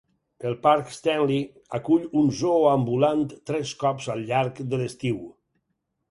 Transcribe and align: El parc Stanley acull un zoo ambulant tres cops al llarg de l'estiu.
El 0.51 0.55
parc 0.61 0.87
Stanley 0.93 1.41
acull 1.79 2.07
un 2.21 2.31
zoo 2.39 2.63
ambulant 2.69 3.21
tres 3.49 3.73
cops 3.83 4.07
al 4.15 4.23
llarg 4.31 4.63
de 4.73 4.81
l'estiu. 4.83 5.21